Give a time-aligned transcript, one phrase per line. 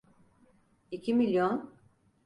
[0.91, 1.71] İki milyon…